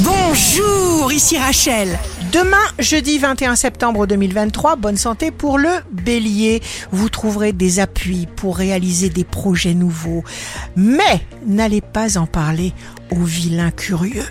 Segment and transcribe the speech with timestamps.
[0.00, 1.98] Bonjour, ici Rachel.
[2.30, 6.60] Demain, jeudi 21 septembre 2023, bonne santé pour le bélier.
[6.90, 10.22] Vous trouverez des appuis pour réaliser des projets nouveaux.
[10.76, 12.74] Mais n'allez pas en parler
[13.10, 14.26] aux vilains curieux.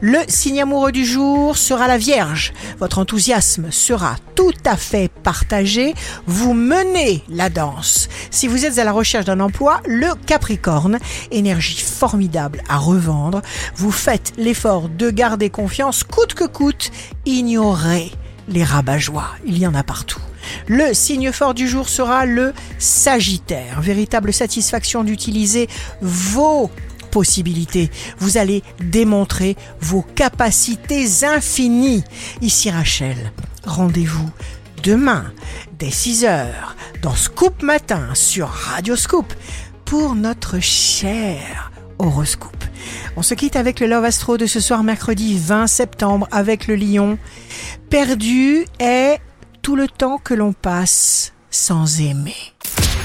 [0.00, 2.52] Le signe amoureux du jour sera la Vierge.
[2.78, 5.94] Votre enthousiasme sera tout à fait partagé.
[6.26, 8.08] Vous menez la danse.
[8.30, 10.98] Si vous êtes à la recherche d'un emploi, le Capricorne,
[11.30, 13.42] énergie formidable à revendre.
[13.74, 16.90] Vous faites l'effort de garder confiance coûte que coûte.
[17.24, 18.12] Ignorez
[18.48, 19.28] les rabat-joie.
[19.44, 20.20] Il y en a partout.
[20.66, 23.80] Le signe fort du jour sera le Sagittaire.
[23.80, 25.68] Véritable satisfaction d'utiliser
[26.00, 26.70] vos
[27.16, 27.90] possibilités.
[28.18, 32.04] Vous allez démontrer vos capacités infinies.
[32.42, 33.16] Ici Rachel,
[33.64, 34.28] rendez-vous
[34.82, 35.32] demain
[35.78, 36.44] dès 6h
[37.00, 39.32] dans Scoop Matin sur Radio Scoop
[39.86, 42.64] pour notre cher horoscope.
[43.16, 46.76] On se quitte avec le Love Astro de ce soir mercredi 20 septembre avec le
[46.76, 47.16] lion.
[47.88, 49.20] Perdu est
[49.62, 52.55] tout le temps que l'on passe sans aimer.